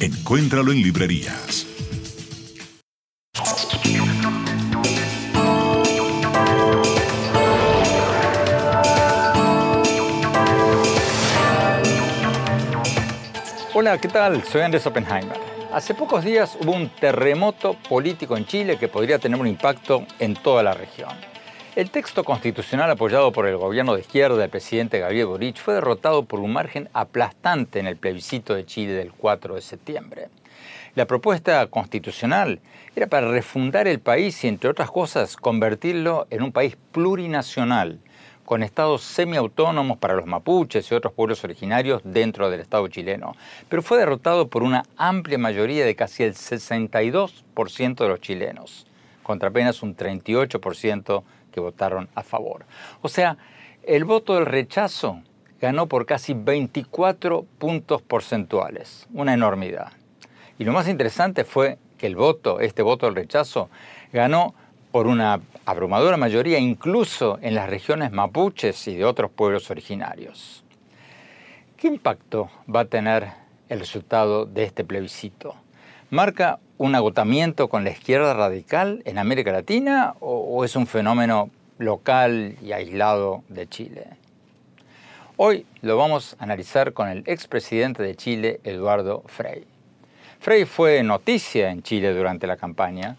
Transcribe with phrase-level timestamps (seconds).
[0.00, 1.66] Encuéntralo en librerías.
[13.74, 14.44] Hola, ¿qué tal?
[14.44, 15.36] Soy Andrés Oppenheimer.
[15.72, 20.34] Hace pocos días hubo un terremoto político en Chile que podría tener un impacto en
[20.34, 21.10] toda la región.
[21.78, 26.24] El texto constitucional apoyado por el gobierno de izquierda del presidente Gabriel Boric fue derrotado
[26.24, 30.28] por un margen aplastante en el plebiscito de Chile del 4 de septiembre.
[30.96, 32.58] La propuesta constitucional
[32.96, 38.00] era para refundar el país y, entre otras cosas, convertirlo en un país plurinacional,
[38.44, 43.36] con estados semiautónomos para los mapuches y otros pueblos originarios dentro del Estado chileno,
[43.68, 48.84] pero fue derrotado por una amplia mayoría de casi el 62% de los chilenos,
[49.22, 51.22] contra apenas un 38%
[51.58, 52.64] votaron a favor.
[53.02, 53.36] O sea,
[53.82, 55.22] el voto del rechazo
[55.60, 59.92] ganó por casi 24 puntos porcentuales, una enormidad.
[60.58, 63.68] Y lo más interesante fue que el voto, este voto del rechazo,
[64.12, 64.54] ganó
[64.92, 70.64] por una abrumadora mayoría incluso en las regiones mapuches y de otros pueblos originarios.
[71.76, 73.28] ¿Qué impacto va a tener
[73.68, 75.54] el resultado de este plebiscito?
[76.10, 82.56] ¿Marca un agotamiento con la izquierda radical en América Latina o, es un fenómeno local
[82.62, 84.06] y aislado de Chile?
[85.36, 89.64] Hoy lo vamos a analizar con el expresidente de Chile, Eduardo Frei.
[90.38, 93.16] Frei fue noticia en Chile durante la campaña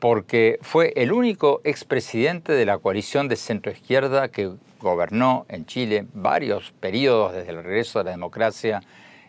[0.00, 4.50] porque fue el único expresidente de la coalición de centroizquierda que
[4.80, 8.82] gobernó en Chile varios periodos desde el regreso de la democracia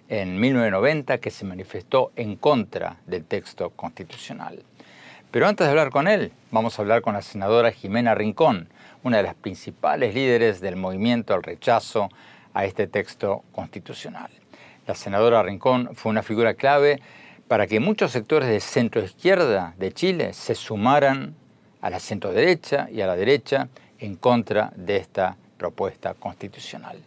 [0.10, 4.64] en 1990 que se manifestó en contra del texto constitucional.
[5.32, 8.70] Pero antes de hablar con él, vamos a hablar con la senadora Jimena Rincón,
[9.04, 12.10] una de las principales líderes del movimiento al rechazo
[12.54, 14.32] a este texto constitucional.
[14.88, 17.02] La senadora Rincón fue una figura clave
[17.48, 21.36] para que muchos sectores de centro izquierda de Chile se sumaran
[21.82, 23.68] a la centro derecha y a la derecha
[24.00, 26.98] en contra de esta propuesta constitucional.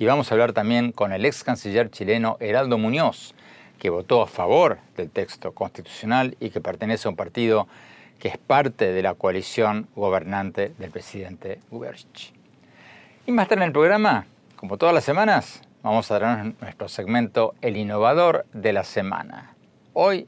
[0.00, 3.34] Y vamos a hablar también con el ex canciller chileno Heraldo Muñoz,
[3.78, 7.68] que votó a favor del texto constitucional y que pertenece a un partido
[8.18, 12.32] que es parte de la coalición gobernante del presidente Uberch.
[13.26, 14.24] Y más tarde en el programa,
[14.56, 19.54] como todas las semanas, vamos a dar nuestro segmento El Innovador de la Semana.
[19.92, 20.26] Hoy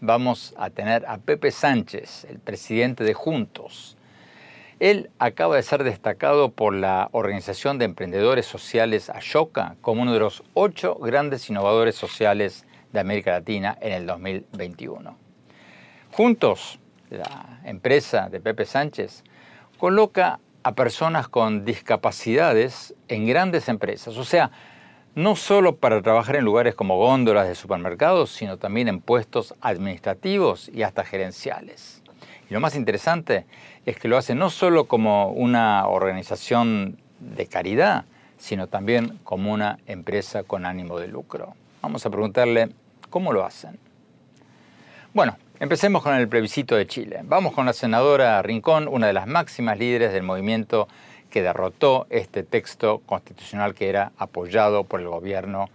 [0.00, 3.97] vamos a tener a Pepe Sánchez, el presidente de Juntos.
[4.80, 10.20] Él acaba de ser destacado por la Organización de Emprendedores Sociales Ashoka como uno de
[10.20, 15.16] los ocho grandes innovadores sociales de América Latina en el 2021.
[16.12, 16.78] Juntos,
[17.10, 19.24] la empresa de Pepe Sánchez,
[19.78, 24.52] coloca a personas con discapacidades en grandes empresas, o sea,
[25.16, 30.68] no solo para trabajar en lugares como góndolas de supermercados, sino también en puestos administrativos
[30.72, 32.04] y hasta gerenciales.
[32.48, 33.44] Y lo más interesante
[33.88, 38.04] es que lo hace no solo como una organización de caridad,
[38.36, 41.54] sino también como una empresa con ánimo de lucro.
[41.80, 42.68] Vamos a preguntarle
[43.08, 43.78] cómo lo hacen.
[45.14, 47.20] Bueno, empecemos con el plebiscito de Chile.
[47.24, 50.86] Vamos con la senadora Rincón, una de las máximas líderes del movimiento
[51.30, 55.70] que derrotó este texto constitucional que era apoyado por el gobierno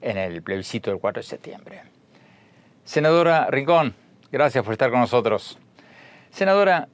[0.00, 1.82] en el plebiscito del 4 de septiembre.
[2.84, 3.96] Senadora Rincón,
[4.30, 5.58] gracias por estar con nosotros.
[6.30, 6.86] Senadora,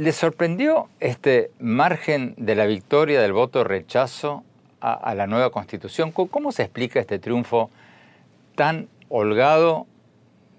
[0.00, 4.42] ¿le sorprendió este margen de la victoria del voto rechazo
[4.80, 6.10] a, la nueva constitución?
[6.10, 7.68] ¿Cómo se explica este triunfo
[8.54, 9.86] tan holgado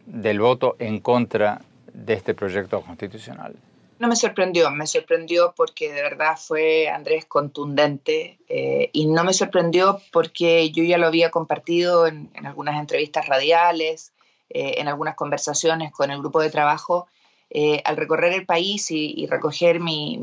[0.06, 1.62] del voto en contra
[1.92, 3.56] de este proyecto constitucional?
[3.98, 9.34] No me sorprendió, me sorprendió porque de verdad fue Andrés contundente eh, y no me
[9.34, 14.12] sorprendió porque yo ya lo había compartido en, algunas entrevistas radiales,
[14.52, 17.08] eh, en algunas conversaciones con el grupo de trabajo.
[17.54, 20.20] Eh, al recorrer el país y, recoger mi,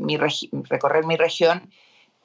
[0.69, 1.71] recorrer mi región,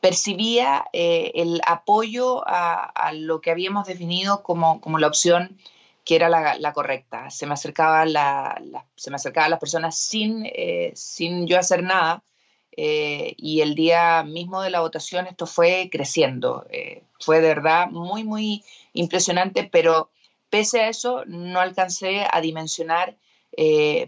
[0.01, 5.59] percibía el apoyo a, lo que habíamos definido como, como la opción
[6.05, 7.31] que era la, correcta.
[7.31, 8.61] Se me acercaban la,
[8.95, 12.23] se me acercaba las personas sin, eh, sin yo hacer nada.
[12.77, 16.67] Eh, y el día mismo de la votación esto fue creciendo.
[16.71, 20.11] Eh, fue de verdad muy, muy impresionante, pero
[20.51, 23.17] pese a eso no alcancé a dimensionar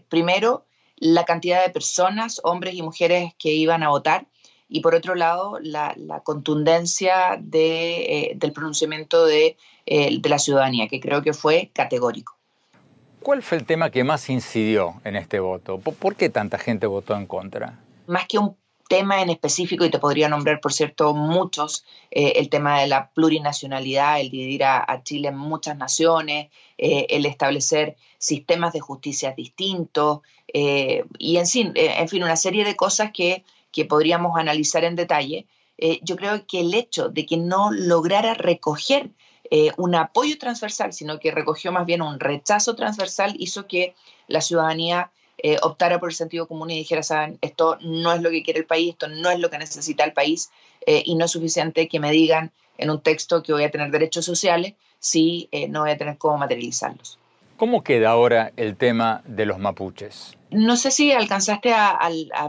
[0.08, 0.66] primero
[0.96, 4.26] la cantidad de personas, hombres y mujeres que iban a votar
[4.69, 5.94] y por otro lado la,
[6.25, 9.56] contundencia de, del pronunciamiento de
[9.88, 12.37] eh, de la ciudadanía, que creo que fue categórico.
[13.22, 15.78] ¿Cuál fue el tema que más incidió en este voto?
[15.78, 17.78] ¿Por qué tanta gente votó en contra?
[18.08, 18.56] Más que un
[18.88, 23.11] tema en específico, y te podría nombrar, por cierto, muchos, eh, el tema de la
[23.11, 30.21] plurinacionalidad, el dividir a, Chile en muchas naciones, eh, el establecer sistemas de justicia distintos,
[31.19, 35.47] y en fin, en fin, una serie de cosas que, que podríamos analizar en detalle.
[36.03, 39.11] yo creo que el hecho de que no lograra recoger
[39.50, 43.94] eh, un apoyo transversal, sino que recogió más bien un rechazo transversal, hizo que
[44.27, 48.31] la ciudadanía eh, optara por el sentido común y dijera, saben, esto no es lo
[48.31, 50.50] que quiere el país, esto no es lo que necesita el país
[50.87, 53.91] eh, y no es suficiente que me digan en un texto que voy a tener
[53.91, 57.19] derechos sociales si no voy a tener cómo materializarlos.
[57.56, 60.37] ¿Cómo queda ahora el tema de los mapuches?
[60.50, 61.99] No sé si alcanzaste a,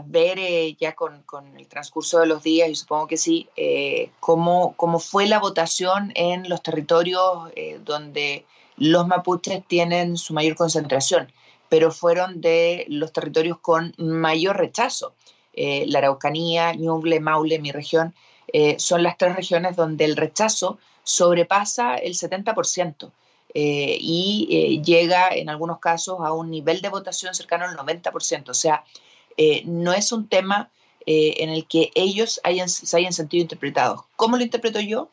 [0.04, 1.24] ver eh, ya con,
[1.56, 6.48] el transcurso de los días, y supongo que sí, eh, cómo, fue la votación en
[6.50, 8.44] los territorios eh, donde
[8.76, 11.32] los mapuches tienen su mayor concentración,
[11.68, 15.14] pero fueron de los territorios con mayor rechazo.
[15.54, 18.14] la Araucanía, Ñuble, Maule, mi región,
[18.78, 20.78] son las tres regiones donde el rechazo
[21.08, 23.10] sobrepasa el 70%.
[23.54, 28.50] Eh, y eh, llega en algunos casos a un nivel de votación cercano al 90%.
[28.50, 28.84] O sea,
[29.36, 30.70] eh, no es un tema
[31.10, 34.02] en el que ellos hayan, se hayan sentido interpretados.
[34.14, 35.08] ¿Cómo lo interpreto yo?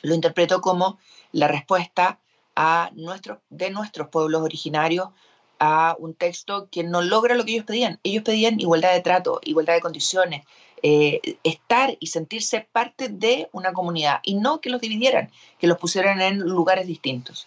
[0.00, 0.98] Lo interpreto como
[1.32, 2.18] la respuesta
[2.56, 5.10] a nuestros, de nuestros pueblos originarios
[5.60, 8.00] a un texto que no logra lo que ellos pedían.
[8.02, 10.44] Ellos pedían igualdad de trato, igualdad de condiciones,
[10.82, 16.20] estar y sentirse parte de una comunidad y no que los dividieran, que los pusieran
[16.22, 17.46] en lugares distintos.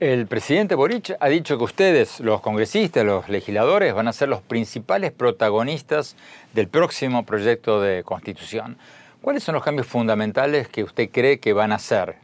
[0.00, 4.42] El presidente Boric ha dicho que ustedes, los congresistas, los legisladores, van a ser los
[4.42, 6.16] principales protagonistas
[6.52, 8.76] del próximo proyecto de constitución.
[9.22, 12.16] ¿Cuáles son los cambios fundamentales que usted cree que van a hacer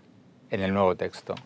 [0.50, 1.36] en el nuevo texto?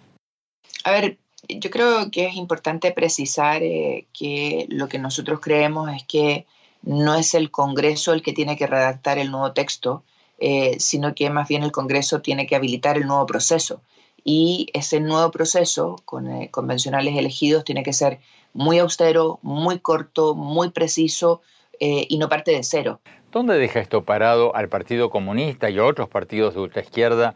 [0.84, 1.18] A ver,
[1.48, 6.46] yo creo que es importante precisar eh, que lo que nosotros creemos es que
[6.82, 10.02] no es el Congreso el que tiene que redactar el nuevo texto,
[10.38, 13.80] eh, sino que más bien el Congreso tiene que habilitar el nuevo proceso
[14.24, 18.20] y ese nuevo proceso con eh, convencionales elegidos tiene que ser
[18.52, 21.42] muy austero, muy corto, muy preciso
[21.80, 23.00] y no parte de cero.
[23.32, 27.34] ¿Dónde deja esto parado al Partido Comunista y a otros partidos de ultraizquierda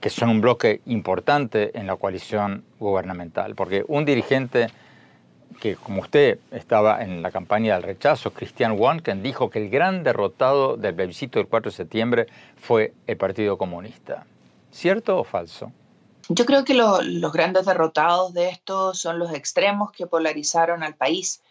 [0.00, 3.54] que son un bloque importante en la coalición gubernamental?
[3.54, 4.68] Porque un dirigente
[5.60, 10.02] que, como usted, estaba en la campaña del rechazo, Christian Wanken, dijo que el gran
[10.02, 12.26] derrotado del plebiscito del 4 de septiembre
[12.56, 14.26] fue el Partido Comunista.
[14.70, 15.72] ¿Cierto o falso?
[16.28, 21.42] Yo creo que los grandes derrotados de esto son los extremos que polarizaron al país.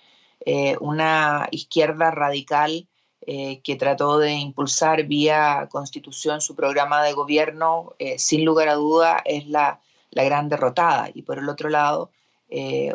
[0.45, 2.87] Eh, una izquierda radical
[3.21, 8.75] eh, que trató de impulsar vía constitución su programa de gobierno, eh, sin lugar a
[8.75, 11.09] duda, es la, la, gran derrotada.
[11.13, 12.11] Y por el otro lado,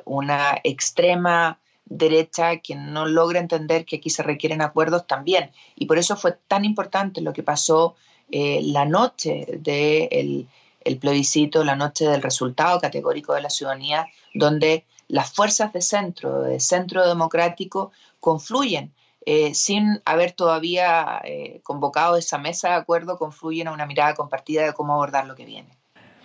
[0.05, 5.53] una extrema derecha que no logra entender que aquí se requieren acuerdos también.
[5.77, 7.95] Y por eso fue tan importante lo que pasó
[8.33, 10.49] la noche del
[10.85, 16.43] el plebiscito, la noche del resultado categórico de la ciudadanía, donde las fuerzas de centro,
[16.43, 18.93] de centro democrático, confluyen.
[19.27, 24.67] Eh, sin haber todavía eh, convocado esa mesa de acuerdo, confluyen a una mirada compartida
[24.67, 25.69] de cómo abordar lo que viene.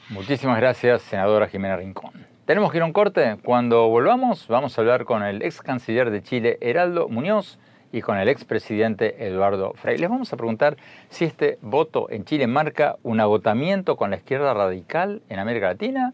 [0.09, 2.27] Muchísimas gracias, senadora Jimena Rincón.
[2.45, 3.37] Tenemos que ir a un corte.
[3.43, 7.59] Cuando volvamos, vamos a hablar con el ex canciller de Chile, Heraldo Muñoz,
[7.91, 9.97] y con el expresidente Eduardo Frei.
[9.97, 10.77] Les vamos a preguntar
[11.09, 16.13] si este voto en Chile marca un agotamiento con la izquierda radical en América Latina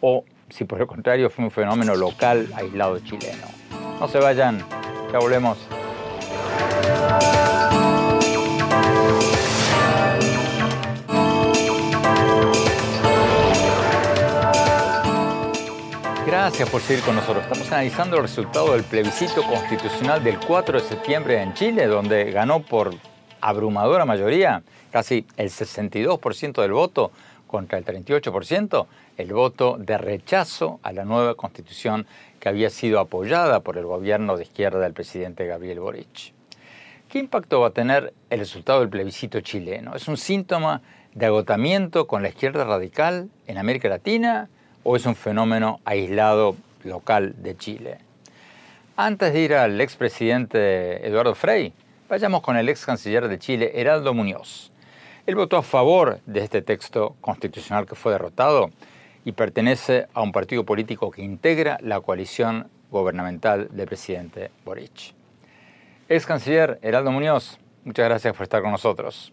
[0.00, 3.46] o si por el contrario fue un fenómeno local aislado chileno.
[3.98, 4.58] No se vayan,
[5.12, 5.58] ya volvemos.
[16.44, 17.42] Gracias por seguir con nosotros.
[17.42, 22.60] Estamos analizando el resultado del plebiscito constitucional del 4 de septiembre en Chile, donde ganó
[22.60, 22.94] por
[23.40, 27.12] abrumadora mayoría, casi el 62% del voto
[27.46, 28.86] contra el 38%,
[29.16, 32.06] el voto de rechazo a la nueva constitución
[32.40, 36.34] que había sido apoyada por el gobierno de izquierda del presidente Gabriel Boric.
[37.08, 39.94] ¿Qué impacto va a tener el resultado del plebiscito chileno?
[39.96, 40.82] ¿Es un síntoma
[41.14, 44.50] de agotamiento con la izquierda radical en América Latina
[44.84, 47.98] o es un fenómeno aislado local de Chile?
[48.96, 51.72] Antes de ir al expresidente Eduardo Frei,
[52.08, 54.70] vayamos con el ex canciller de Chile, Heraldo Muñoz.
[55.26, 58.70] Él votó a favor de este texto constitucional que fue derrotado
[59.24, 65.14] y pertenece a un partido político que integra la coalición gubernamental del presidente Boric.
[66.08, 69.32] Ex canciller Heraldo Muñoz, muchas gracias por estar con nosotros.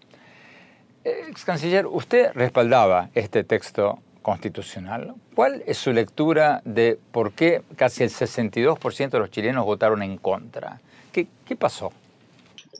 [1.03, 5.15] Ex canciller, usted respaldaba este texto constitucional.
[5.35, 10.17] ¿Cuál es su lectura de por qué casi el 62% de los chilenos votaron en
[10.17, 10.79] contra?
[11.11, 11.91] ¿Qué, qué pasó?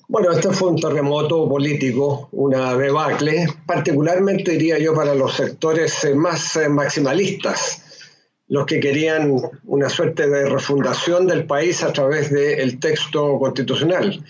[0.08, 6.14] Bueno, este fue un terremoto político, una debacle, particularmente diría yo para los sectores eh,
[6.16, 8.12] más eh, maximalistas,
[8.50, 9.34] los que querían
[9.64, 14.22] una suerte de refundación del país a través del texto constitucional.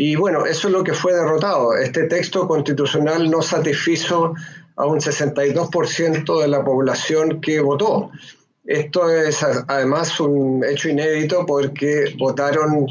[0.00, 1.76] Y bueno, eso es lo que fue derrotado.
[1.76, 4.34] Este texto constitucional no satisfizo
[4.78, 8.12] a un 62% de la población que votó.
[8.64, 12.86] Esto es además un hecho inédito porque votaron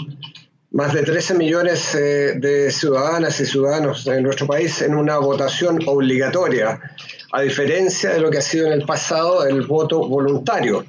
[0.71, 5.79] más de 13 millones eh, de ciudadanas y ciudadanos en nuestro país en una votación
[5.85, 6.79] obligatoria,
[7.31, 10.85] a diferencia de lo que ha sido en el pasado el voto voluntario.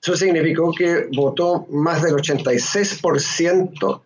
[0.00, 4.02] Eso significó que votó más del 86%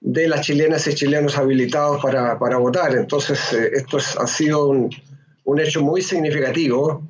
[0.00, 2.94] de las chilenas y chilenos habilitados para, votar.
[2.96, 4.90] Entonces, eh, esto ha sido un,
[5.48, 7.02] un hecho muy significativo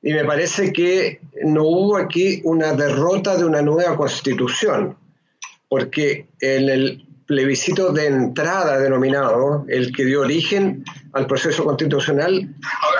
[0.00, 4.96] y me parece que no hubo aquí una derrota de una nueva constitución
[5.68, 12.48] porque en el plebiscito de entrada denominado, el que dio origen al proceso constitucional,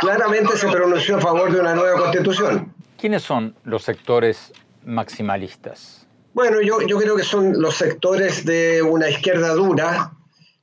[0.01, 2.75] claramente se pronunció a favor de una nueva constitución.
[2.99, 4.53] ¿Quiénes son los sectores
[4.85, 6.07] maximalistas?
[6.35, 10.13] Bueno, yo, yo creo que son los sectores de una izquierda dura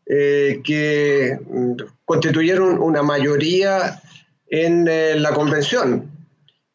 [0.06, 1.76] eh, que mm,
[2.06, 4.02] constituyeron una mayoría
[4.52, 6.12] en eh, la convención.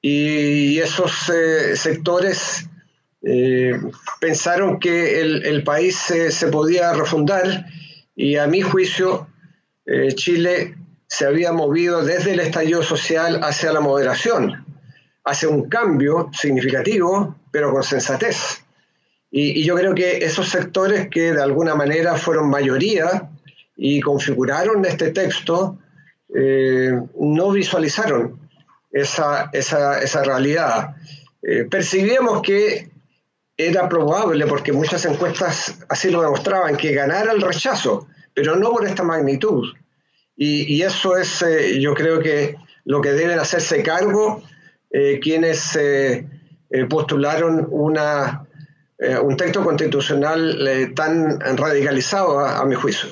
[0.01, 2.69] Y esos eh, sectores
[3.23, 3.79] eh,
[4.21, 7.67] pensaron que el, país se, podía refundar
[8.15, 9.29] y a mi juicio
[10.15, 10.75] Chile
[11.07, 14.65] se había movido desde el estallido social hacia la moderación,
[15.25, 18.65] hacia un cambio significativo, pero con sensatez.
[19.31, 23.31] Y, yo creo que esos sectores que de alguna manera fueron mayoría
[23.77, 25.79] y configuraron este texto,
[26.37, 28.39] eh, no visualizaron
[28.93, 29.51] esa,
[30.25, 30.97] realidad.
[31.71, 32.91] percibíamos que
[33.57, 38.87] era probable, porque muchas encuestas así lo demostraban, que ganara el rechazo, pero no por
[38.87, 39.73] esta magnitud.
[40.37, 44.43] Y, eso es, eh, yo creo que lo que deben hacerse cargo
[44.91, 46.27] eh, quienes eh,
[46.91, 48.47] postularon una,
[49.23, 53.09] un texto constitucional tan radicalizado a mi juicio.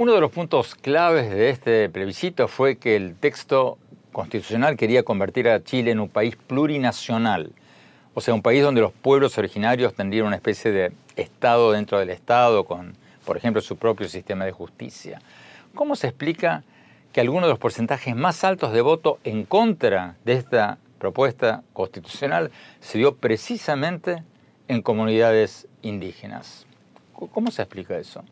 [0.00, 3.76] Uno de los puntos claves de este plebiscito fue que el texto
[4.12, 7.52] constitucional quería convertir a Chile en un país plurinacional
[8.14, 12.08] o sea, un país donde los pueblos originarios tendrían una especie de Estado dentro del
[12.08, 15.20] Estado, con, por ejemplo, su propio sistema de justicia.
[15.74, 16.64] ¿Cómo se explica
[17.12, 22.50] que algunos de los porcentajes más altos de voto en contra de esta propuesta constitucional
[22.80, 24.22] se dio precisamente
[24.66, 26.64] en comunidades indígenas?
[27.12, 28.24] ¿Cómo se explica eso?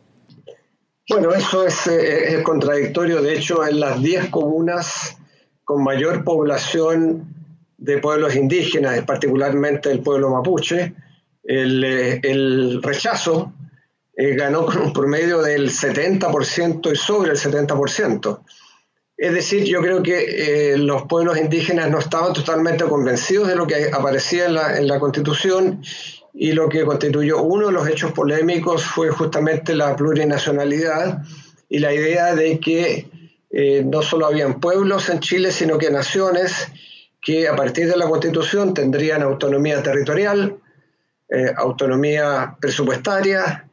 [1.09, 3.21] Bueno, eso es, eh, es contradictorio.
[3.21, 5.17] De hecho, en las 10 comunas
[5.63, 7.35] con mayor población
[7.77, 10.93] de pueblos indígenas, particularmente el pueblo mapuche,
[11.43, 13.53] el, eh, rechazo
[14.15, 18.41] eh, ganó con un promedio del 70% y sobre el 70%.
[19.17, 23.67] Es decir, yo creo que eh, los pueblos indígenas no estaban totalmente convencidos de lo
[23.67, 25.81] que aparecía en la, Constitución
[26.41, 31.21] y lo que constituyó uno de los hechos polémicos fue justamente la plurinacionalidad
[31.67, 33.07] y la idea de que
[33.85, 36.69] no solo habían pueblos en Chile, sino que naciones
[37.21, 40.57] que a partir de la Constitución tendrían autonomía territorial,
[41.29, 43.67] eh, autonomía presupuestaria,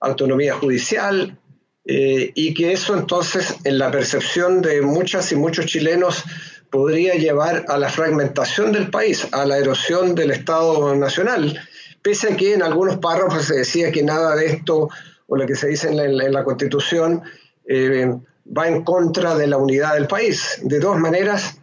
[0.00, 1.36] autonomía judicial,
[1.84, 6.22] eh, y que eso entonces, en la percepción de muchas y muchos chilenos,
[6.70, 11.60] podría llevar a la fragmentación del país, a la erosión del Estado Nacional,
[12.04, 14.90] pese a que en algunos párrafos se decía que nada de esto,
[15.26, 17.22] o lo que se dice en la, Constitución,
[17.66, 18.14] eh,
[18.46, 20.60] va en contra de la unidad del país.
[20.62, 21.58] De todas maneras,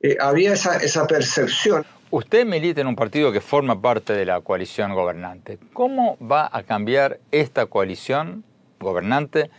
[0.00, 1.86] eh, había esa, esa percepción.
[2.10, 5.58] Usted milita en un partido que forma parte de la coalición gobernante.
[5.72, 8.42] ¿Cómo va a cambiar esta coalición
[8.80, 9.50] gobernante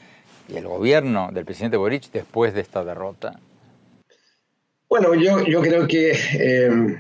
[0.50, 3.40] y el gobierno del presidente Boric después de esta derrota?
[4.90, 7.00] Bueno, yo, yo creo que eh,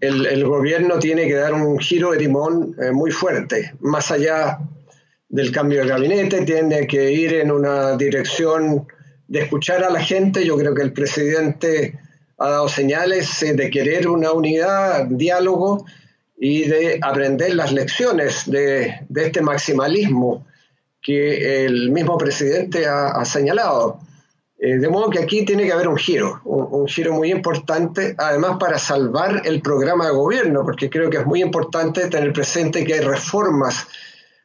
[0.00, 4.58] el, gobierno tiene que dar un giro de timón eh, muy fuerte, más allá
[5.28, 8.86] del cambio de gabinete, tiene que ir en una dirección
[9.26, 10.44] de escuchar a la gente.
[10.44, 11.98] Yo creo que el presidente
[12.38, 15.84] ha dado señales eh, de querer una unidad, diálogo
[16.36, 20.46] y de aprender las lecciones de, este maximalismo
[21.02, 24.00] que el mismo presidente ha, señalado.
[24.60, 28.56] Eh, de modo que aquí tiene que haber un giro, un, giro muy importante, además
[28.58, 32.94] para salvar el programa de gobierno, porque creo que es muy importante tener presente que
[32.94, 33.86] hay reformas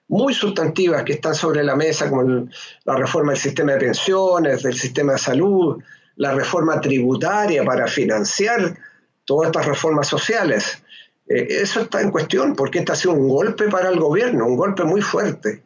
[0.07, 2.47] muy sustantivas que están sobre la mesa, como
[2.85, 5.81] la reforma del sistema de pensiones, del sistema de salud,
[6.17, 8.77] la reforma tributaria para financiar
[9.25, 10.83] todas estas reformas sociales.
[11.27, 14.57] Eh, eso está en cuestión porque este ha sido un golpe para el gobierno, un
[14.57, 15.63] golpe muy fuerte.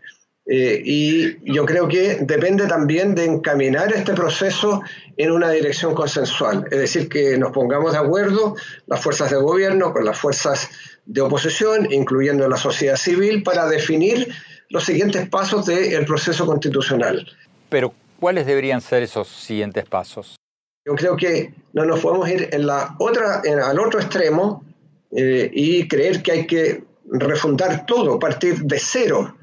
[0.50, 4.82] Eh, y yo creo que depende también de encaminar este proceso
[5.18, 9.92] en una dirección consensual, es decir, que nos pongamos de acuerdo las fuerzas de gobierno
[9.92, 10.70] con las fuerzas
[11.06, 14.30] de oposición, incluyendo la sociedad civil, para definir
[14.70, 17.28] los siguientes pasos del proceso constitucional.
[17.70, 20.38] Pero, ¿cuáles deberían ser esos siguientes pasos?
[20.86, 24.64] Yo creo que no nos podemos ir en la otra, al otro extremo
[25.12, 29.37] eh, y creer que hay que refundar todo, partir de cero.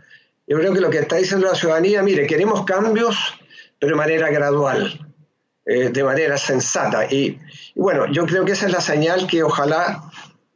[0.46, 3.16] Yo creo que lo que está diciendo la ciudadanía, mire, queremos cambios,
[3.78, 5.00] pero de manera gradual,
[5.64, 7.06] eh, de manera sensata.
[7.10, 7.38] Y,
[7.74, 10.02] bueno, yo creo que esa es la señal que ojalá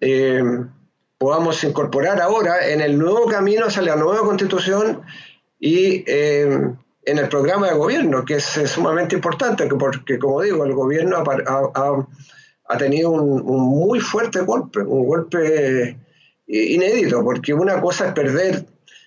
[0.00, 0.42] eh,
[1.16, 5.03] podamos incorporar ahora en el nuevo camino hacia la nueva constitución
[5.59, 11.16] y en el programa de gobierno, que es, sumamente importante, porque como digo, el gobierno
[11.16, 15.98] ha, tenido un, muy fuerte golpe, un golpe
[16.46, 18.66] inédito, porque una cosa es perder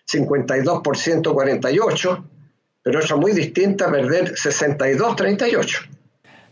[0.10, 2.26] 52% 48,
[2.84, 5.80] pero otra muy distinta perder 62 38.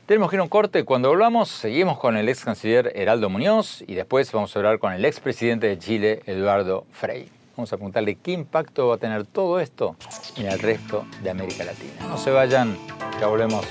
[0.06, 0.86] Tenemos que ir a un corte.
[0.86, 4.92] Cuando volvamos, seguimos con el ex canciller Heraldo Muñoz y después vamos a hablar con
[4.92, 7.30] el ex presidente de Chile, Eduardo Frei.
[7.56, 9.96] Vamos a preguntarle qué impacto va a tener todo esto
[10.36, 12.08] en el resto de América Latina.
[12.08, 12.76] No se vayan,
[13.20, 13.66] ya volvemos.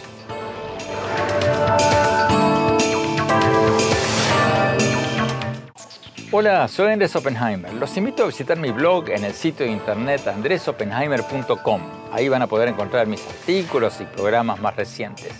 [6.31, 7.73] Hola, soy Andrés Oppenheimer.
[7.73, 11.81] Los invito a visitar mi blog en el sitio de internet andresoppenheimer.com.
[12.13, 15.33] Ahí van a poder encontrar mis artículos y programas más recientes.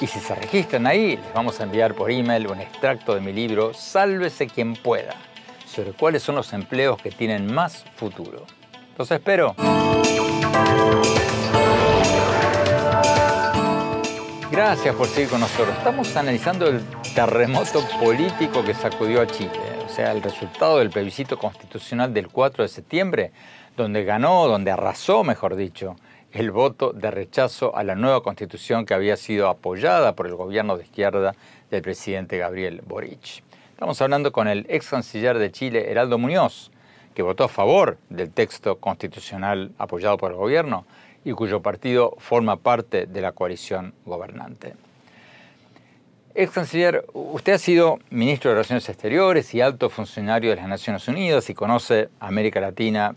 [0.00, 3.32] Y si se registran ahí, les vamos a enviar por email un extracto de mi
[3.32, 5.14] libro Sálvese quien pueda
[5.72, 8.44] sobre cuáles son los empleos que tienen más futuro.
[8.98, 9.54] Los espero.
[14.50, 15.76] Gracias por seguir con nosotros.
[15.76, 16.80] Estamos analizando el
[17.14, 19.50] terremoto político que sacudió a Chile,
[19.94, 23.30] sea, el resultado del plebiscito constitucional del 4 de septiembre,
[23.76, 25.94] donde ganó, donde arrasó, mejor dicho,
[26.32, 30.76] el voto de rechazo a la nueva constitución que había sido apoyada por el gobierno
[30.76, 31.36] de izquierda
[31.70, 33.44] del presidente Gabriel Boric.
[33.70, 36.72] Estamos hablando con el ex canciller de Chile, Heraldo Muñoz,
[37.14, 40.86] que votó a favor del texto constitucional apoyado por el gobierno
[41.24, 44.74] y cuyo partido forma parte de la coalición gobernante.
[46.36, 51.06] Ex canciller, usted ha sido ministro de Relaciones Exteriores y alto funcionario de las Naciones
[51.06, 53.14] Unidas y conoce América Latina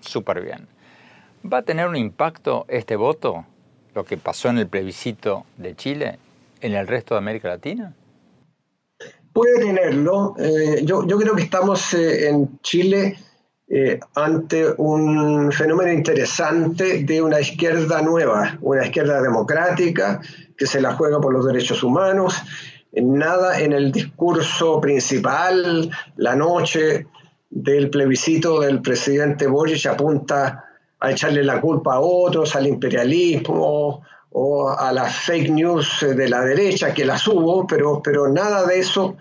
[0.00, 0.66] súper bien.
[1.44, 3.44] ¿Va a tener un impacto este voto,
[3.94, 6.18] lo que pasó en el plebiscito de Chile,
[6.62, 7.92] en el resto de América Latina?
[9.34, 10.34] Puede tenerlo.
[10.38, 13.18] Eh, yo, creo que estamos eh, en Chile
[13.68, 20.22] eh, ante un fenómeno interesante de una izquierda nueva, una izquierda democrática
[20.56, 22.34] que se la juega por los derechos humanos.
[22.92, 27.06] Nada en el discurso principal, la noche
[27.50, 30.64] del plebiscito del presidente Boric apunta
[31.00, 34.02] a echarle la culpa a otros, al imperialismo,
[34.36, 38.80] o a las fake news de la derecha, que las hubo, pero, pero nada de
[38.80, 39.16] eso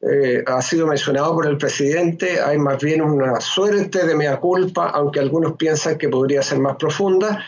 [0.00, 2.40] eh, ha sido mencionado por el presidente.
[2.40, 6.76] Hay más bien una suerte de mea culpa, aunque algunos piensan que podría ser más
[6.76, 7.44] profunda.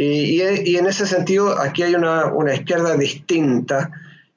[0.00, 3.90] Y, y, en ese sentido, aquí hay una, una izquierda distinta.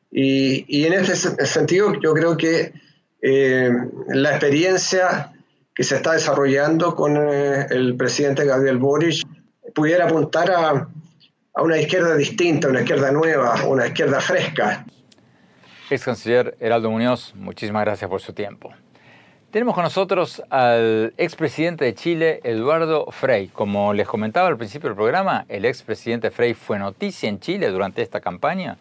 [0.09, 2.73] Y, y, en ese sentido, yo creo que
[3.21, 3.71] eh,
[4.07, 5.31] la experiencia
[5.75, 9.23] que se está desarrollando con el presidente Gabriel Boric
[9.75, 10.89] pudiera apuntar a,
[11.53, 14.83] a una izquierda distinta, una izquierda nueva, una izquierda fresca.
[15.91, 18.73] Ex canciller Heraldo Muñoz, muchísimas gracias por su tiempo.
[19.51, 23.49] Tenemos con nosotros al expresidente de Chile, Eduardo Frei.
[23.49, 28.01] Como les comentaba al principio del programa, el expresidente Frei fue noticia en Chile durante
[28.01, 28.77] esta campaña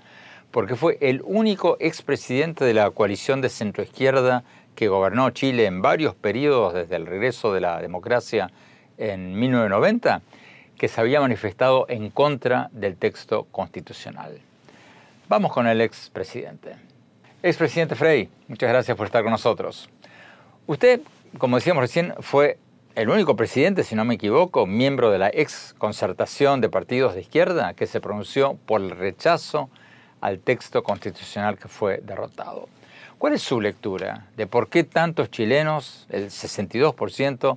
[0.52, 4.44] porque fue el único expresidente de la coalición de centroizquierda
[4.76, 8.52] que gobernó Chile en varios periodos desde el regreso de la democracia
[8.96, 10.22] en 1990,
[10.78, 14.38] que se había manifestado en contra del texto constitucional.
[15.28, 16.76] Vamos con el expresidente.
[17.42, 19.90] Expresidente Frey, muchas gracias por estar con nosotros.
[20.70, 21.00] Usted,
[21.38, 22.56] como decíamos recién, fue
[22.94, 27.22] el único presidente, si no me equivoco, miembro de la ex concertación de partidos de
[27.22, 29.68] izquierda que se pronunció por el rechazo
[30.20, 32.68] al texto constitucional que fue derrotado.
[33.18, 37.56] ¿Cuál es su lectura de por qué tantos chilenos, el 62%,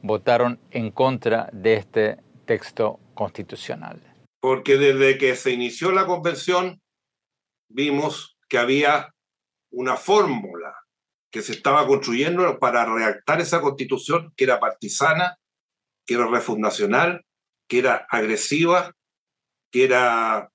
[0.00, 4.00] votaron en contra de este texto constitucional?
[4.40, 6.80] Porque desde que se inició la convención
[7.68, 9.12] vimos que había
[9.70, 10.74] una fórmula
[11.34, 15.36] que se estaba construyendo para redactar esa constitución que era partisana,
[16.06, 17.26] que era refundacional,
[17.68, 18.94] que era agresiva,
[19.72, 20.48] que era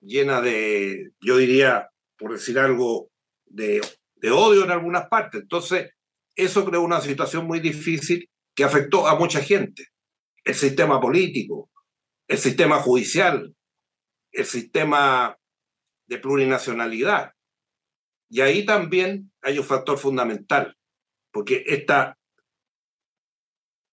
[0.00, 3.10] llena de, yo diría, por decir algo,
[3.44, 3.80] de,
[4.14, 5.40] de odio en algunas partes.
[5.40, 5.90] Entonces,
[6.36, 9.88] eso creó una situación muy difícil que afectó a mucha gente.
[10.44, 11.72] El sistema político,
[12.28, 13.52] el sistema judicial,
[14.30, 15.36] el sistema
[16.06, 17.32] de plurinacionalidad.
[18.32, 20.74] Y ahí también hay un factor fundamental,
[21.30, 22.14] porque este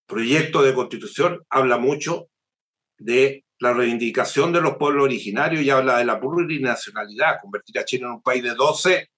[0.07, 2.29] proyecto de constitución habla mucho
[2.97, 8.05] de la reivindicación de los pueblos originarios y habla de la plurinacionalidad, convertir a Chile
[8.05, 9.09] en un país de 12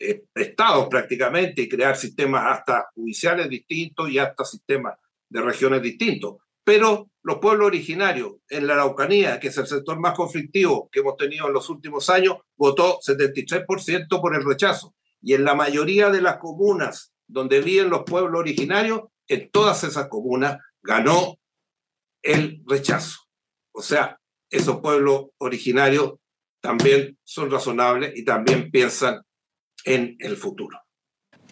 [0.00, 4.98] eh, estados prácticamente y crear sistemas hasta judiciales distintos y hasta sistemas
[5.30, 6.36] de regiones distintos.
[6.66, 11.16] Pero los pueblos originarios en la Araucanía, que es el sector más conflictivo que hemos
[11.16, 14.92] tenido en los últimos años, votó 73% por el rechazo.
[15.22, 20.08] Y en la mayoría de las comunas donde viven los pueblos originarios, en todas esas
[20.08, 21.36] comunas ganó
[22.20, 23.20] el rechazo.
[23.70, 24.18] O sea,
[24.50, 26.14] esos pueblos originarios
[26.60, 29.22] también son razonables y también piensan
[29.84, 30.80] en el futuro.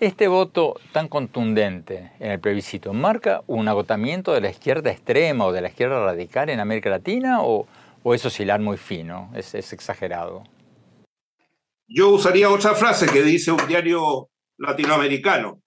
[0.01, 5.53] Este voto tan contundente en el plebiscito marca un agotamiento de la izquierda extrema o
[5.53, 7.69] de la izquierda radical en América Latina o,
[8.03, 10.43] o es oscilar muy fino, es, exagerado.
[11.87, 15.63] Yo usaría otra frase que dice un diario latinoamericano.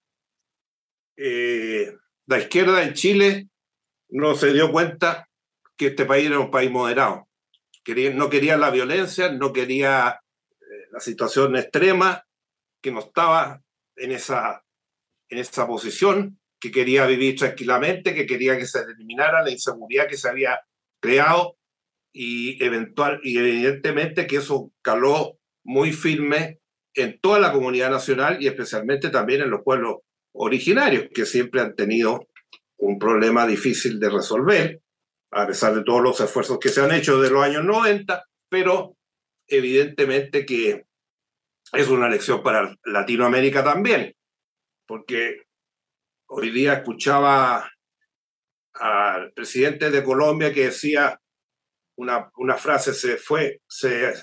[1.15, 1.93] Eh,
[2.25, 3.47] la izquierda en Chile
[4.09, 5.29] no se dio cuenta
[5.77, 7.29] que este país era un país moderado.
[8.13, 10.19] no quería la violencia, no quería
[10.59, 12.23] eh, la situación extrema,
[12.81, 13.61] que no estaba
[13.97, 14.63] en esa,
[15.29, 20.17] en esa posición, que quería vivir tranquilamente, que quería que se eliminara la inseguridad que
[20.17, 20.59] se había
[20.99, 21.57] creado
[22.11, 26.59] y, eventual, y evidentemente que eso caló muy firme
[26.95, 29.97] en toda la comunidad nacional y especialmente también en los pueblos
[30.33, 32.27] originarios, que siempre han tenido
[32.77, 34.81] un problema difícil de resolver
[35.31, 38.95] a pesar de todos los esfuerzos que se han hecho de los años 90, pero
[39.47, 40.85] evidentemente que
[41.73, 44.15] es una lección para Latinoamérica también,
[44.85, 45.43] porque
[46.27, 47.69] hoy día escuchaba
[48.73, 51.19] al presidente de Colombia que decía
[51.97, 54.13] una, una frase, se fue, se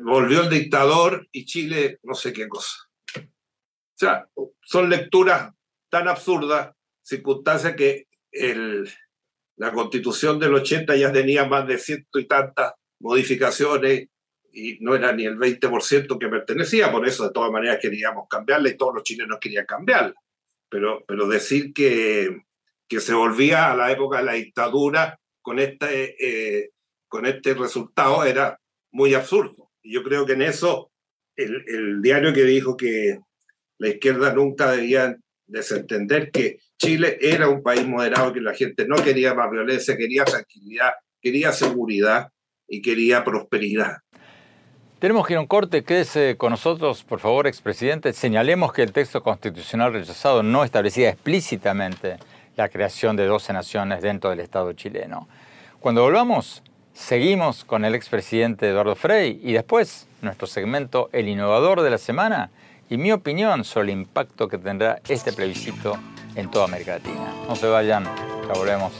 [0.00, 2.76] volvió el dictador y Chile no sé qué cosa.
[3.16, 4.28] O sea,
[4.62, 5.52] son lecturas
[5.88, 8.88] tan absurdas, circunstancias que el,
[9.56, 14.08] la constitución del 80 ya tenía más de ciento y tantas modificaciones
[14.52, 18.68] y no era ni el 20% que pertenecía, por eso de todas maneras queríamos cambiarla
[18.68, 20.14] y todos los chilenos querían cambiarla.
[20.68, 22.42] Pero, pero decir que,
[22.88, 26.70] que se volvía a la época de la dictadura con este, eh,
[27.08, 28.60] con este resultado era
[28.92, 29.70] muy absurdo.
[29.82, 30.90] Y yo creo que en eso
[31.36, 33.18] el, el diario que dijo que
[33.78, 38.96] la izquierda nunca debía desentender que Chile era un país moderado, que la gente no
[38.96, 42.28] quería más violencia, quería tranquilidad, quería seguridad
[42.68, 43.98] y quería prosperidad.
[44.98, 45.84] Tenemos que ir a un corte.
[45.84, 48.12] Quédese con nosotros, por favor, expresidente.
[48.12, 52.16] Señalemos que el texto constitucional rechazado no establecía explícitamente
[52.56, 55.28] la creación de 12 naciones dentro del Estado chileno.
[55.78, 61.90] Cuando volvamos, seguimos con el expresidente Eduardo Frei y después nuestro segmento El Innovador de
[61.90, 62.50] la Semana
[62.90, 65.96] y mi opinión sobre el impacto que tendrá este plebiscito
[66.34, 67.32] en toda América Latina.
[67.46, 68.92] No se vayan, ya volvemos.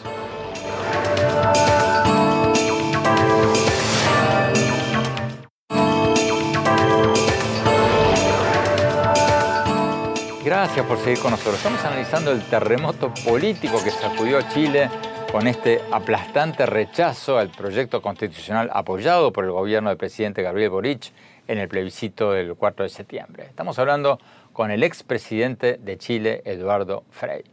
[10.49, 11.57] Gracias por seguir con nosotros.
[11.57, 14.89] Estamos analizando el terremoto político que sacudió a Chile
[15.31, 21.13] con este aplastante rechazo al proyecto constitucional apoyado por el gobierno del presidente Gabriel Boric
[21.47, 23.45] en el plebiscito del 4 de septiembre.
[23.45, 24.19] Estamos hablando
[24.55, 27.45] con el expresidente de Chile, Eduardo Frei.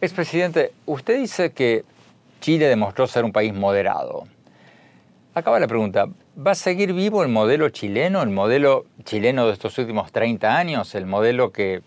[0.00, 1.84] Expresidente, usted dice que
[2.40, 4.28] Chile demostró ser un país moderado.
[5.34, 6.06] Acaba la pregunta,
[6.38, 10.94] ¿va a seguir vivo el modelo chileno, el modelo chileno de estos últimos 30 años,
[10.94, 11.82] el modelo que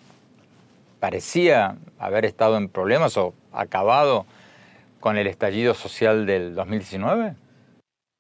[0.99, 4.25] parecía haber estado en problemas o acabado
[4.99, 7.36] con el estallido social del 2019?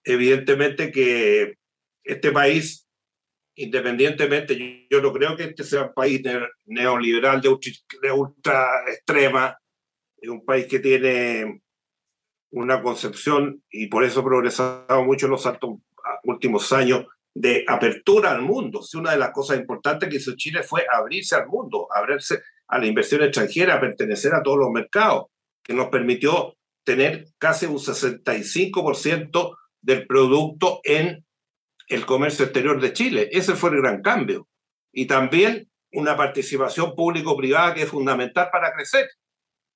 [0.03, 1.55] Evidentemente que
[2.03, 2.87] este país,
[3.55, 6.21] independientemente, yo no creo que este sea un país
[6.65, 7.49] neoliberal de
[8.11, 9.57] ultra, extrema,
[10.17, 11.61] es un país que tiene
[12.51, 15.49] una concepción, y por eso ha progresado mucho en los
[16.23, 18.81] últimos años, de apertura al mundo.
[18.81, 22.79] Si una de las cosas importantes que hizo Chile fue abrirse al mundo, abrirse a
[22.79, 25.25] la inversión extranjera, pertenecer a todos los mercados,
[25.61, 31.25] que nos permitió tener casi un 65% del producto en
[31.89, 33.29] el comercio exterior de Chile.
[33.31, 34.47] Ese fue el gran cambio.
[34.93, 39.09] Y también una participación público-privada que es fundamental para crecer.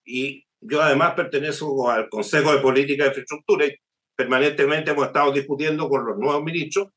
[0.06, 3.76] Y yo además pertenezco al Consejo de Política de Infraestructura y
[4.16, 6.90] permanentemente hemos estado discutiendo con los nuevos ministros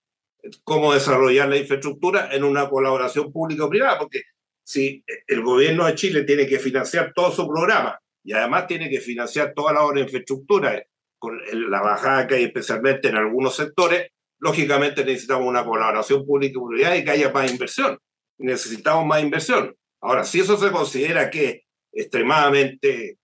[0.65, 4.23] cómo desarrollar la infraestructura en una colaboración público-privada, porque
[4.65, 9.01] si el gobierno de Chile tiene que financiar todo su programa y además tiene que
[9.01, 10.83] financiar toda la obra de infraestructura
[11.19, 11.39] con
[11.71, 14.09] la bajada que hay especialmente en algunos sectores,
[14.41, 17.99] lógicamente necesitamos una colaboración pública y que haya más inversión.
[18.39, 19.75] Necesitamos más inversión.
[20.01, 23.19] Ahora, si eso se considera que extremadamente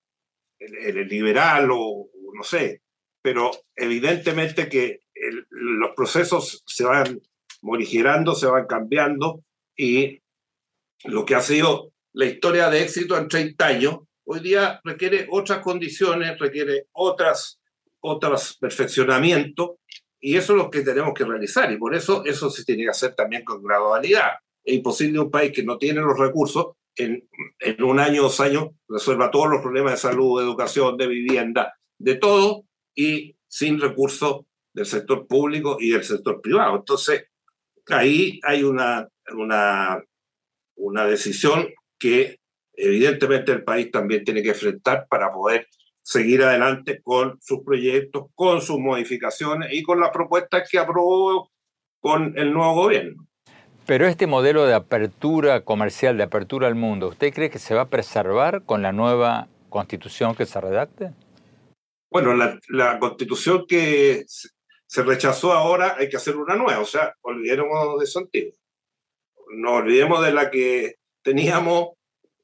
[0.61, 2.83] liberal o, no sé,
[3.23, 5.01] pero evidentemente que
[5.51, 7.21] los procesos se van
[7.63, 9.43] morigerando, se van cambiando
[9.77, 10.21] y
[11.05, 13.99] lo que ha sido la historia de éxito en 30 años
[14.31, 17.59] hoy día requiere otras condiciones, requiere otras,
[18.01, 19.77] otros perfeccionamientos,
[20.21, 22.91] y eso es lo que tenemos que realizar, y por eso eso se tiene que
[22.91, 24.33] hacer también con gradualidad.
[24.63, 27.27] Es imposible un país que no tiene los recursos en,
[27.59, 31.79] en un año, dos años, resuelva todos los problemas de salud, de educación, de vivienda,
[31.97, 34.41] de todo, y sin recursos
[34.79, 36.77] del sector público y del sector privado.
[36.77, 37.25] Entonces,
[37.89, 40.01] ahí hay una, una,
[40.77, 42.39] una decisión que
[42.75, 45.67] evidentemente el país también tiene que enfrentar para poder
[46.01, 51.51] seguir adelante con sus proyectos, con sus modificaciones y con las propuestas que aprobó
[52.01, 53.27] con el nuevo gobierno.
[53.85, 57.83] Pero este modelo de apertura comercial, de apertura al mundo, ¿usted cree que se va
[57.83, 61.13] a preservar con la nueva constitución que se redacte?
[62.11, 64.25] Bueno, la, constitución que
[64.89, 68.55] se rechazó ahora hay que hacer una nueva, o sea, olvidemos de su antiguo.
[69.55, 71.91] No olvidemos de la que teníamos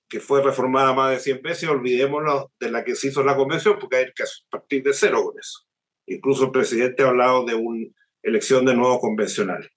[0.08, 3.78] que fue reformada más de 100 veces, olvidémonos de la que se hizo la convención,
[3.80, 5.60] porque hay que partir de cero con eso.
[6.06, 7.86] Incluso el presidente ha hablado de una
[8.22, 9.70] elección de nuevos convencionales.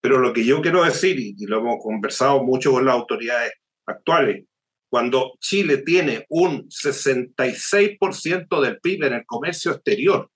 [0.00, 3.52] Pero lo que yo quiero decir, y lo hemos conversado mucho con las autoridades
[3.86, 4.46] actuales,
[4.88, 10.30] cuando Chile tiene un 66% del PIB en el comercio exterior,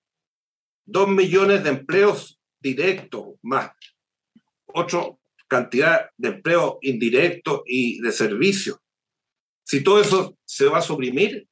[0.91, 3.71] dos millones de empleos directos, más
[4.67, 5.09] otra
[5.47, 8.77] cantidad de empleos indirectos y de servicios,
[9.63, 11.47] si todo eso se va a suprimir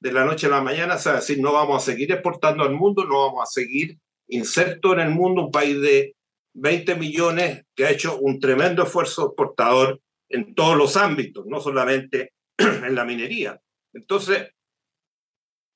[0.00, 3.04] de la noche a la mañana, es decir, no vamos a seguir exportando al mundo,
[3.04, 6.14] no vamos a seguir inserto en el mundo, un país de
[6.54, 12.32] 20 millones que ha hecho un tremendo esfuerzo exportador en todos los ámbitos, no solamente
[12.58, 13.60] en la minería.
[13.92, 14.50] Entonces,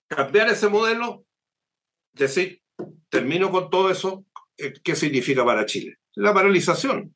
[0.09, 1.25] cambiar ese modelo,
[2.13, 2.61] decir,
[3.09, 4.25] termino con todo eso,
[4.57, 5.97] eh, ¿qué significa para Chile?
[6.15, 7.15] La paralización.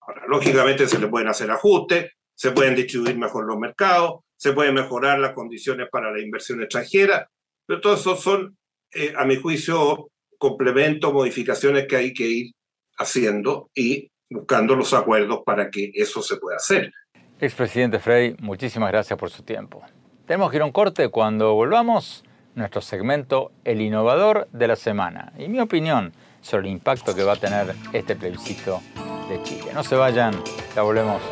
[0.00, 4.74] Ahora, lógicamente se le pueden hacer ajustes, se pueden distribuir mejor los mercados, se pueden
[4.74, 7.28] mejorar las condiciones para la inversión extranjera,
[7.66, 8.56] pero todo eso son,
[8.92, 12.52] eh, a mi juicio, complementos, modificaciones que hay que ir
[12.96, 16.92] haciendo y buscando los acuerdos para que eso se pueda hacer.
[17.40, 19.82] Expresidente Frey, muchísimas gracias por su tiempo.
[20.26, 22.24] Tenemos que ir a un corte cuando volvamos
[22.58, 27.34] nuestro segmento El Innovador de la Semana y mi opinión sobre el impacto que va
[27.34, 28.80] a tener este plebiscito
[29.28, 29.70] de Chile.
[29.72, 30.34] No se vayan,
[30.74, 31.22] ya volvemos.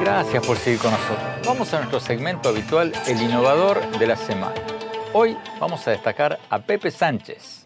[0.00, 1.18] Gracias por seguir con nosotros.
[1.46, 4.54] Vamos a nuestro segmento habitual, el innovador de la semana.
[5.12, 7.61] Hoy vamos a destacar a Pepe Sánchez.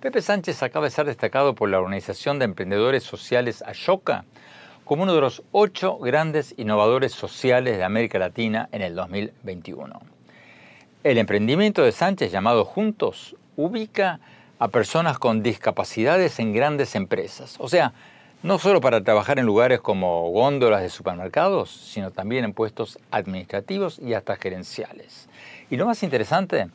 [0.00, 4.24] Pepe Sánchez acaba de ser destacado por la Organización de Emprendedores Sociales Ashoka
[4.86, 10.00] como uno de los ocho grandes innovadores sociales de América Latina en el 2021.
[11.04, 14.20] El emprendimiento de Sánchez llamado Juntos ubica
[14.58, 17.56] a personas con discapacidades en grandes empresas.
[17.58, 17.92] O sea,
[18.42, 23.98] no solo para trabajar en lugares como góndolas de supermercados, sino también en puestos administrativos
[23.98, 25.28] y hasta gerenciales.
[25.68, 26.68] Y lo más interesante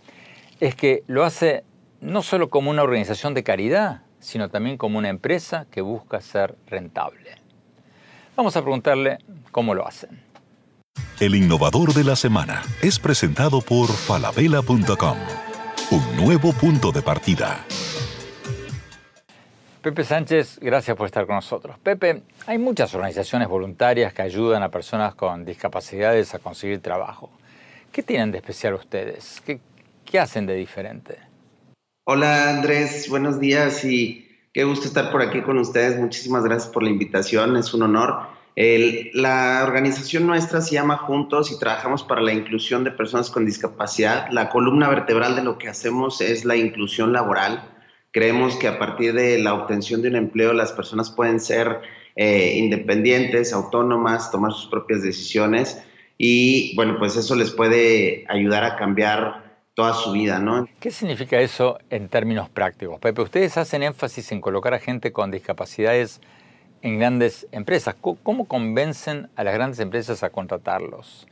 [0.59, 1.63] es que lo hace
[2.01, 6.55] no solo como una organización de caridad, sino también como una empresa que busca ser
[6.67, 7.38] rentable.
[8.36, 9.19] Vamos a preguntarle
[9.51, 10.21] cómo lo hacen.
[11.19, 15.17] El innovador de la semana es presentado por falabella.com,
[15.91, 17.65] un nuevo punto de partida.
[19.81, 21.77] Pepe Sánchez, gracias por estar con nosotros.
[21.77, 27.29] Pepe, hay muchas organizaciones voluntarias que ayudan a personas con discapacidades a conseguir trabajo.
[27.91, 29.41] ¿Qué tienen de especial ustedes?
[29.45, 29.60] ¿Qué,
[30.03, 31.19] qué hacen de diferente?
[32.05, 35.99] Hola Andrés, buenos días y qué gusto estar por aquí con ustedes.
[35.99, 38.27] Muchísimas gracias por la invitación, es un honor.
[38.55, 44.29] la organización nuestra se llama Juntos y trabajamos para la inclusión de personas con discapacidad.
[44.31, 47.75] La columna vertebral de lo que hacemos es la inclusión laboral
[48.15, 51.81] Creemos que a partir de la obtención de un empleo las personas pueden ser
[52.15, 55.83] eh, independientes, autónomas, tomar sus propias decisiones
[56.17, 59.44] y bueno, pues eso les puede ayudar a cambiar
[59.75, 60.67] toda su vida, ¿no?
[60.79, 62.99] ¿Qué significa eso en términos prácticos?
[62.99, 66.21] Pepe, ustedes hacen énfasis en colocar a gente con discapacidades
[66.81, 67.95] en grandes empresas.
[67.99, 71.27] ¿Cómo convencen a las grandes empresas a contratarlos?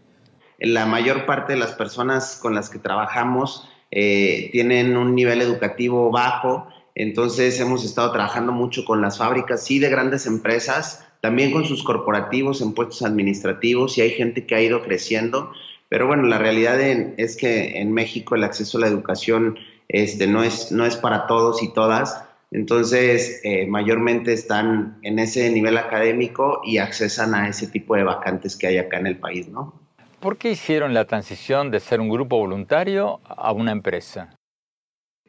[0.59, 6.11] La mayor parte de las personas con las que trabajamos eh, tienen un nivel educativo
[6.11, 11.65] bajo, entonces hemos estado trabajando mucho con las fábricas, sí, de grandes empresas, también con
[11.65, 15.51] sus corporativos en puestos administrativos y hay gente que ha ido creciendo,
[15.93, 20.41] pero bueno, la realidad es que en México el acceso a la educación este, no,
[20.41, 26.61] es, no es para todos y todas, entonces eh, mayormente están en ese nivel académico
[26.65, 29.79] y accesan a ese tipo de vacantes que hay acá en el país, ¿no?
[30.19, 34.35] ¿Por qué hicieron la transición de ser un grupo voluntario a una empresa?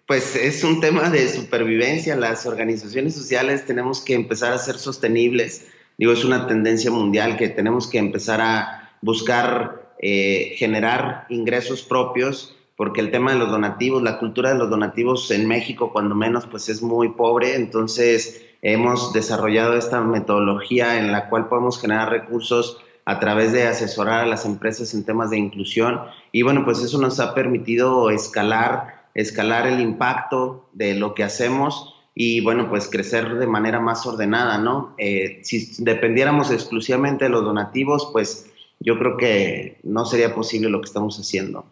[0.07, 2.17] Pues es un tema de supervivencia.
[2.17, 5.67] Las organizaciones sociales tenemos que empezar a ser sostenibles.
[5.99, 12.55] Digo, es una tendencia mundial que tenemos que empezar a buscar eh, generar ingresos propios,
[12.77, 16.47] porque el tema de los donativos, la cultura de los donativos en México, cuando menos,
[16.47, 17.55] pues es muy pobre.
[17.55, 24.25] Entonces, hemos desarrollado esta metodología en la cual podemos generar recursos a través de asesorar
[24.25, 26.03] a las empresas en temas de inclusión.
[26.33, 31.95] Y bueno, pues eso nos ha permitido escalar, escalar el impacto de lo que hacemos
[32.15, 34.95] y bueno, pues crecer de manera más ordenada, ¿no?
[34.99, 38.51] Eh, si dependiéramos exclusivamente de los donativos, pues
[38.85, 41.65] yo creo que no sería posible lo que estamos haciendo.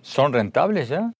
[0.00, 1.12] ¿Son rentables ya?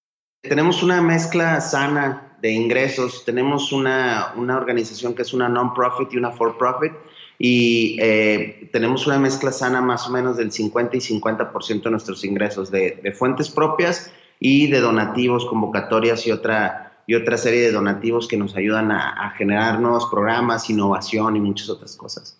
[0.42, 6.16] Tenemos una mezcla sana de ingresos, tenemos una, una organización que es una non-profit y
[6.18, 6.92] una for-profit,
[7.38, 12.24] y eh, tenemos una mezcla sana más o menos del 50 y 50% de nuestros
[12.24, 18.28] ingresos de, fuentes propias y de donativos, convocatorias y otra, y otra serie de donativos
[18.28, 22.38] que nos ayudan a, generar nuevos programas, innovación y muchas otras cosas.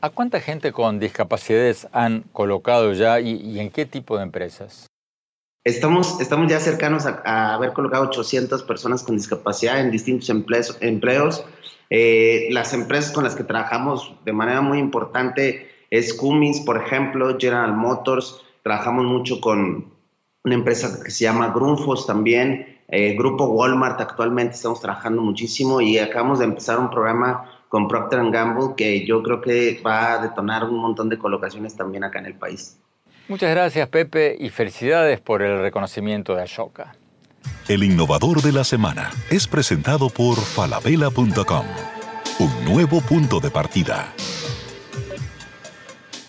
[0.00, 4.86] ¿A cuánta gente con discapacidades han colocado ya y, en qué tipo de empresas?
[5.62, 10.78] Estamos, estamos ya cercanos a, a, haber colocado 800 personas con discapacidad en distintos empleos,
[10.80, 11.44] empleos
[11.90, 17.36] eh, las empresas con las que trabajamos de manera muy importante es Cummins, por ejemplo,
[17.38, 18.40] General Motors.
[18.62, 19.92] Trabajamos mucho con
[20.44, 22.78] una empresa que se llama Grunfos también.
[22.88, 28.28] Eh, Grupo Walmart actualmente estamos trabajando muchísimo y acabamos de empezar un programa con Procter
[28.32, 32.26] Gamble que yo creo que va a detonar un montón de colocaciones también acá en
[32.26, 32.76] el país.
[33.28, 36.96] Muchas gracias Pepe y felicidades por el reconocimiento de Ashoka.
[37.68, 41.64] El innovador de la semana es presentado por falabella.com,
[42.40, 44.12] un nuevo punto de partida.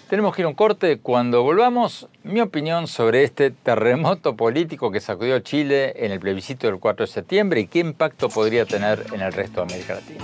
[0.07, 0.99] Tenemos que ir a un corte.
[0.99, 6.77] Cuando volvamos, mi opinión sobre este terremoto político que sacudió Chile en el plebiscito del
[6.79, 10.23] 4 de septiembre y qué impacto podría tener en el resto de América Latina.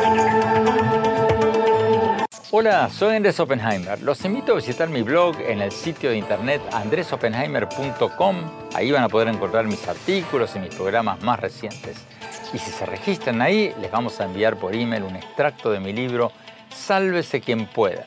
[2.53, 4.01] Hola, soy Andrés Oppenheimer.
[4.01, 8.35] Los invito a visitar mi blog en el sitio de internet andresoppenheimer.com.
[8.73, 12.05] Ahí van a poder encontrar mis artículos y mis programas más recientes.
[12.53, 15.93] Y si se registran ahí, les vamos a enviar por email un extracto de mi
[15.93, 16.33] libro
[16.75, 18.05] Sálvese quien pueda,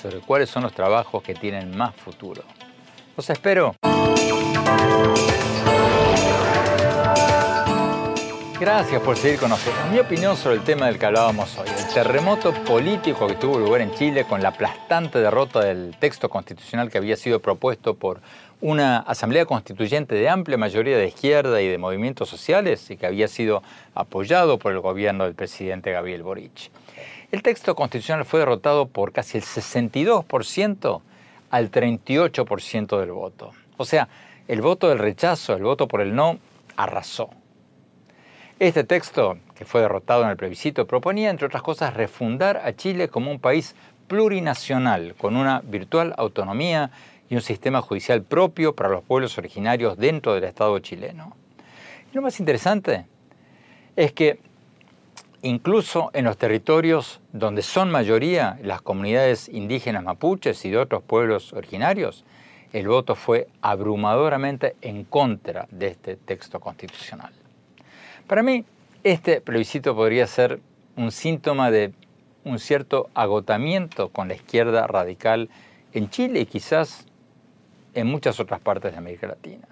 [0.00, 2.44] sobre cuáles son los trabajos que tienen más futuro.
[3.16, 3.74] Los espero.
[8.60, 9.90] Gracias por seguir con nosotros.
[9.90, 13.80] Mi opinión sobre el tema del que hablábamos hoy, el terremoto político que tuvo lugar
[13.80, 18.20] en Chile con la aplastante derrota del texto constitucional que había sido propuesto por
[18.60, 23.28] una asamblea constituyente de amplia mayoría de izquierda y de movimientos sociales y que había
[23.28, 23.62] sido
[23.94, 26.70] apoyado por el gobierno del presidente Gabriel Boric.
[27.32, 31.00] El texto constitucional fue derrotado por casi el 62%
[31.48, 33.52] al 38% del voto.
[33.78, 34.10] O sea,
[34.48, 36.38] el voto del rechazo, el voto por el no,
[36.76, 37.30] arrasó.
[38.60, 43.08] Este texto, que fue derrotado en el plebiscito, proponía, entre otras cosas, refundar a Chile
[43.08, 43.74] como un país
[44.06, 46.90] plurinacional, con una virtual autonomía
[47.30, 51.34] y un sistema judicial propio para los pueblos originarios dentro del Estado chileno.
[52.12, 53.06] Y lo más interesante
[53.96, 54.40] es que
[55.40, 61.54] incluso en los territorios donde son mayoría las comunidades indígenas mapuches y de otros pueblos
[61.54, 62.26] originarios,
[62.74, 67.32] el voto fue abrumadoramente en contra de este texto constitucional.
[68.30, 68.64] Para mí,
[69.02, 70.60] este plebiscito podría ser
[70.94, 71.92] un síntoma de
[72.44, 75.48] un cierto agotamiento con la izquierda radical
[75.92, 77.06] en Chile y quizás
[77.92, 79.66] en muchas otras partes de América Latina.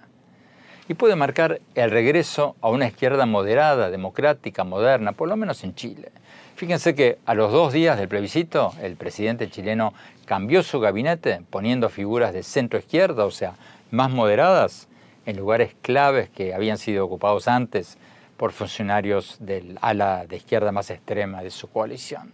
[0.89, 5.77] Y puede marcar el regreso a una izquierda moderada, democrática, moderna, por lo menos en
[5.77, 6.11] Chile.
[6.57, 9.95] Fíjense que a los dos días del plebiscito, el presidente chileno
[10.25, 13.55] cambió su gabinete poniendo figuras de centro izquierda, o sea,
[13.93, 14.89] más moderadas,
[15.27, 17.99] en lugares claves que habían sido ocupados antes
[18.39, 22.33] por funcionarios del ala de izquierda más extrema de su coalición.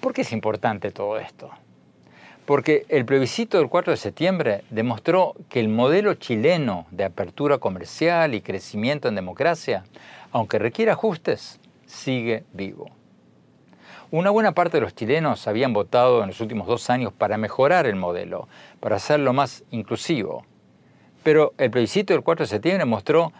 [0.00, 1.50] ¿Por qué es importante todo esto?
[2.46, 8.34] Porque el plebiscito del 4 de septiembre demostró que el modelo chileno de apertura comercial
[8.34, 9.84] y crecimiento en democracia,
[10.32, 12.90] aunque requiere ajustes, sigue vivo.
[14.10, 17.86] Una buena parte de los chilenos habían votado en los últimos dos años para mejorar
[17.86, 18.48] el modelo,
[18.80, 20.46] para hacerlo más inclusivo.
[21.22, 23.32] Pero el plebiscito del 4 de septiembre mostró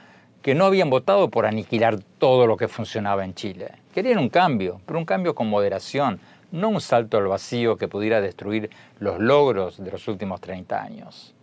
[0.43, 3.73] que no habían votado por aniquilar todo lo que funcionaba en Chile.
[3.95, 6.21] Querían un cambio, pero un cambio con moderación,
[6.53, 11.35] no un salto al vacío que pudiera destruir los logros de los últimos 30 años.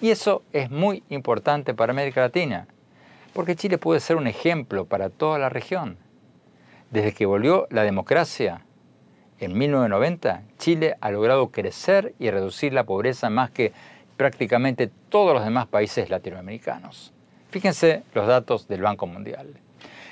[0.00, 2.66] Y eso es muy importante para América Latina,
[3.32, 5.98] porque Chile puede ser un ejemplo para toda la región.
[6.90, 8.64] Desde que volvió la democracia
[9.38, 13.72] en 1990, Chile ha logrado crecer y reducir la pobreza más que
[14.16, 17.12] prácticamente todos los demás países latinoamericanos.
[17.56, 19.46] Fíjense los datos del Banco Mundial.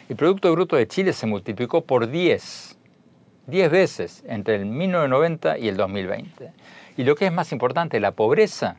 [0.08, 2.78] El Producto Bruto de Chile se multiplicó por 10,
[3.48, 6.52] 10 veces entre el 1990 y el 2020.
[6.96, 8.78] Y lo que es más importante, la pobreza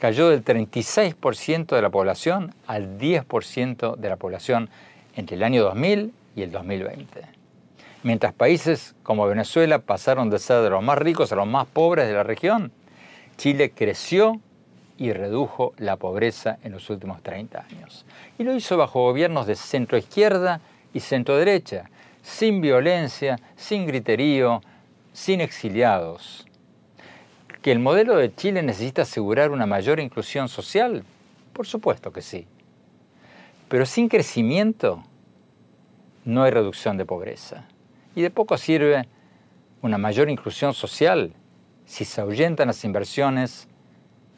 [0.00, 4.68] cayó del 36% de la población al 10% de la población
[5.14, 7.22] entre el año 2000 y el 2020.
[8.02, 12.08] Mientras países como Venezuela pasaron de ser de los más ricos a los más pobres
[12.08, 12.72] de la región,
[13.36, 14.40] Chile creció
[15.00, 18.04] y redujo la pobreza en los últimos 30 años.
[18.38, 20.60] Y lo hizo bajo gobiernos de centro izquierda
[20.92, 21.88] y centro derecha,
[22.20, 24.60] sin violencia, sin griterío,
[25.14, 26.46] sin exiliados.
[27.62, 31.02] ¿Que el modelo de Chile necesita asegurar una mayor inclusión social?
[31.54, 32.46] Por supuesto que sí.
[33.70, 35.02] Pero sin crecimiento
[36.26, 37.64] no hay reducción de pobreza.
[38.14, 39.08] Y de poco sirve
[39.80, 41.32] una mayor inclusión social
[41.86, 43.66] si se ahuyentan las inversiones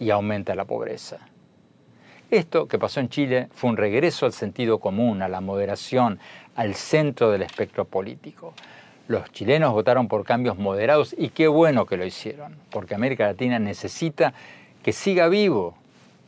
[0.02, 1.18] y aumenta la pobreza.
[2.30, 6.18] Esto que pasó en Chile fue un regreso al sentido común, a la moderación,
[6.56, 8.54] al centro del espectro político.
[9.06, 13.58] Los chilenos votaron por cambios moderados y qué bueno que lo hicieron, porque América Latina
[13.58, 14.34] necesita
[14.82, 15.74] que siga vivo,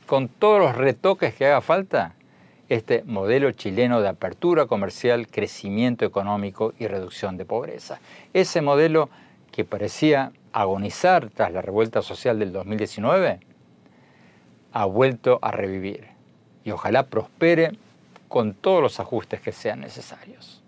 [0.06, 2.14] con todos los retoques que haga falta,
[2.68, 7.98] este modelo chileno de apertura comercial, crecimiento económico y reducción de pobreza.
[8.32, 9.08] Ese modelo
[9.50, 13.40] que parecía agonizar tras la revuelta social del 2019,
[14.74, 16.08] ha vuelto a revivir
[16.64, 17.72] y ojalá prospere
[18.28, 20.62] con todos los ajustes que sean necesarios.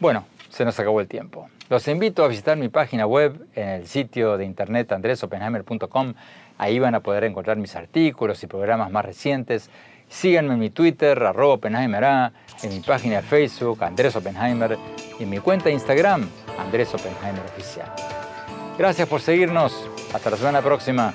[0.00, 1.48] Bueno, se nos acabó el tiempo.
[1.70, 6.14] Los invito a visitar mi página web en el sitio de internet andresopenheimer.com.
[6.58, 9.70] Ahí van a poder encontrar mis artículos y programas más recientes.
[10.08, 14.76] Síganme en mi Twitter, arroba Oppenheimer en mi página de Facebook, Andrés Oppenheimer,
[15.18, 16.28] y en mi cuenta de Instagram,
[16.58, 17.90] Andrés Oppenheimer Oficial.
[18.76, 19.88] Gracias por seguirnos.
[20.12, 21.14] Hasta la semana próxima.